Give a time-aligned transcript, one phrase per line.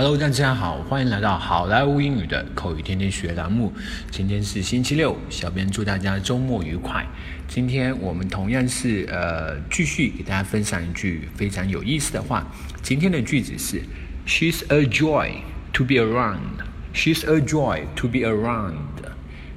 [0.00, 3.72] Hello，大家好，欢迎来到好莱坞英语的口语天天学栏目。
[4.12, 7.04] 今天是星期六，小编祝大家周末愉快。
[7.48, 12.46] 今天我们同样是呃继续给大家分享一句非常有意思的话。
[12.80, 13.82] 今天的句子是
[14.24, 15.32] ：She's a joy
[15.72, 16.62] to be around.
[16.94, 18.76] She's a joy to be around.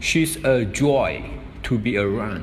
[0.02, 1.22] She's a joy
[1.62, 2.42] to be around.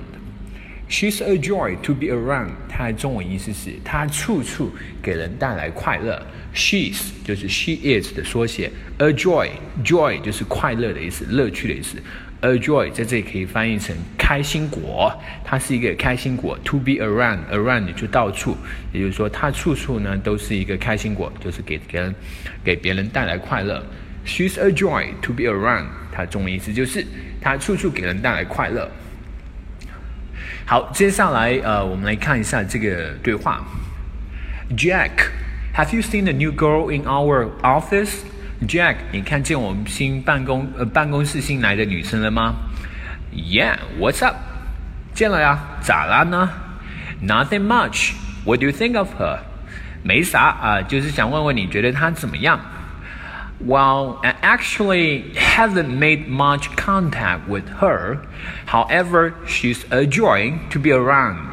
[0.89, 2.50] She's a joy to be around。
[2.68, 4.73] 它的中文意思是她处处
[5.03, 6.27] 给人带来快乐。
[6.54, 11.99] She's 就是 she is 的缩写，a joy，joy 就是快乐的意思，乐趣的意思。
[12.40, 15.13] a joy 在这里可以翻译成开心果，
[15.44, 16.58] 它是一个开心果。
[16.64, 18.57] To be around，around 就到处，
[18.93, 22.14] 也就是说它处处呢都是一个开心果，就是给给人
[22.64, 23.85] 给别人带来快乐。
[24.25, 25.86] She's a joy to be around。
[26.13, 27.05] 它中文意思就是
[27.41, 28.91] 它处处给人带来快乐。
[30.66, 33.64] 好，接下来呃，我们来看一下这个对话。
[34.77, 42.55] Jack，Have you seen the new girl in our office？Jack，你看见我们新办公呃办公室新来的女生了吗
[43.32, 44.36] ？Yeah，What's up？
[45.14, 46.50] 见了呀，咋啦呢
[47.22, 48.12] ？Nothing much。
[48.44, 49.38] What do you think of her？
[50.02, 52.60] 没啥啊，就是想问问你觉得她怎么样
[53.66, 58.19] ？Well, I actually haven't made much contact with her.
[58.66, 61.52] However, she's a joy to be around.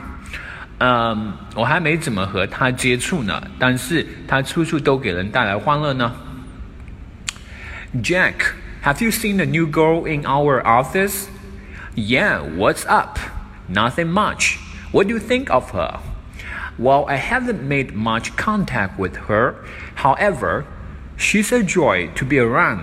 [0.78, 6.12] 嗯，我还没怎么和她接触呢，但是她处处都给人带来欢乐呢。
[8.02, 11.27] Jack, have you seen the new girl in our office?
[11.94, 13.19] Yeah, what's up?
[13.69, 14.56] Nothing much.
[14.91, 15.98] What do you think of her?
[16.78, 19.56] Well, I haven't made much contact with her.
[19.96, 20.64] However,
[21.17, 22.80] She's a joy to be around。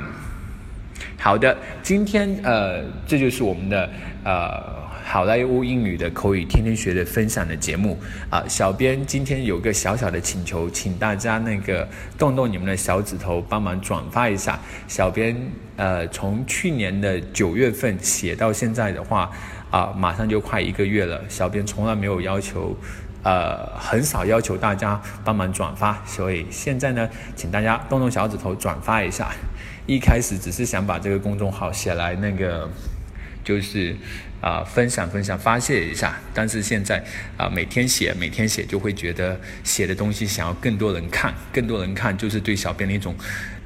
[1.18, 3.88] 好的，今天呃，这就是我们的
[4.24, 4.60] 呃
[5.04, 7.96] 好莱坞英语的口语天天学的分享的节目
[8.28, 8.42] 啊。
[8.48, 11.88] 小编今天有个小小的请求，请大家那个
[12.18, 14.58] 动动你们的小指头，帮忙转发一下。
[14.88, 15.36] 小编
[15.76, 19.30] 呃，从去年的九月份写到现在的话
[19.70, 21.22] 啊，马上就快一个月了。
[21.28, 22.76] 小编从来没有要求。
[23.22, 29.30] 呃，很少要求大家帮忙转发，所以现在呢，请大家动动小指头转发一下。
[29.86, 32.70] 一开始只是想把这个公众号写来那个，
[33.42, 33.96] 就是
[34.40, 37.02] 啊分享分享发泄一下，但是现在
[37.36, 43.14] 啊每天写每天写就会觉得写的东西想要更多人看，更多人看就是对小编的一种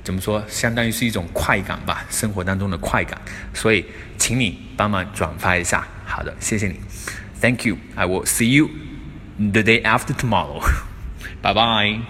[0.03, 3.21] 怎么说，相当于是一种快感吧，生活当中的快感。
[3.53, 3.85] 所以
[4.17, 5.87] 请你帮忙转发一下。
[6.07, 6.81] 好的，谢谢你
[7.41, 8.96] ，Thank you，I will see you。
[9.39, 10.61] The day after tomorrow.
[11.43, 12.03] bye bye.